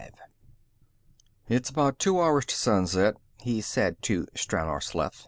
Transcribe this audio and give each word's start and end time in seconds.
"It's 1.47 1.69
about 1.69 1.99
two 1.99 2.19
hours 2.19 2.47
to 2.47 2.55
sunset," 2.55 3.17
he 3.39 3.61
said, 3.61 4.01
to 4.01 4.25
Stranor 4.33 4.81
Sleth. 4.81 5.19